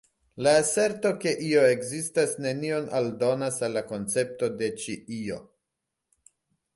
La 0.45 0.51
aserto, 0.59 1.09
ke 1.23 1.33
io 1.47 1.65
ekzistas 1.73 2.33
nenion 2.45 2.89
aldonas 3.01 3.59
al 3.67 3.77
la 3.79 3.83
koncepto 3.91 4.49
de 4.63 4.71
ĉi 4.85 4.97
io. 5.19 5.41